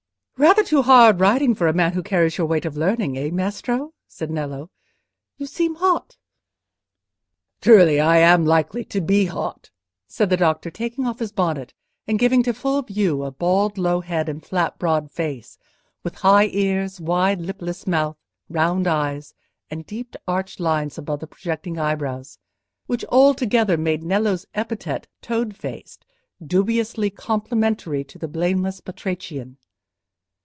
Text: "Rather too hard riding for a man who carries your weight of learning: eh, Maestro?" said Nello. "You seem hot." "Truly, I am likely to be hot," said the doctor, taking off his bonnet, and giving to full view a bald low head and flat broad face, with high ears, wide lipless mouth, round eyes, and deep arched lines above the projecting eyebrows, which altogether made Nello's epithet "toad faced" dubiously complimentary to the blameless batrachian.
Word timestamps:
"Rather 0.37 0.63
too 0.63 0.81
hard 0.81 1.19
riding 1.19 1.53
for 1.53 1.67
a 1.67 1.73
man 1.73 1.93
who 1.93 2.01
carries 2.01 2.39
your 2.39 2.47
weight 2.47 2.65
of 2.65 2.75
learning: 2.75 3.15
eh, 3.15 3.29
Maestro?" 3.29 3.93
said 4.07 4.31
Nello. 4.31 4.71
"You 5.37 5.45
seem 5.45 5.75
hot." 5.75 6.17
"Truly, 7.61 7.99
I 7.99 8.17
am 8.17 8.43
likely 8.43 8.83
to 8.85 9.01
be 9.01 9.25
hot," 9.25 9.69
said 10.07 10.31
the 10.31 10.37
doctor, 10.37 10.71
taking 10.71 11.05
off 11.05 11.19
his 11.19 11.31
bonnet, 11.31 11.75
and 12.07 12.17
giving 12.17 12.41
to 12.41 12.55
full 12.55 12.81
view 12.81 13.23
a 13.23 13.29
bald 13.29 13.77
low 13.77 13.99
head 14.01 14.27
and 14.27 14.43
flat 14.43 14.79
broad 14.79 15.11
face, 15.11 15.59
with 16.01 16.15
high 16.15 16.47
ears, 16.47 16.99
wide 16.99 17.39
lipless 17.41 17.85
mouth, 17.85 18.17
round 18.49 18.87
eyes, 18.87 19.35
and 19.69 19.85
deep 19.85 20.15
arched 20.27 20.59
lines 20.59 20.97
above 20.97 21.19
the 21.19 21.27
projecting 21.27 21.77
eyebrows, 21.77 22.39
which 22.87 23.05
altogether 23.09 23.77
made 23.77 24.01
Nello's 24.01 24.47
epithet 24.55 25.05
"toad 25.21 25.55
faced" 25.55 26.03
dubiously 26.43 27.11
complimentary 27.11 28.03
to 28.05 28.17
the 28.17 28.27
blameless 28.27 28.81
batrachian. 28.81 29.57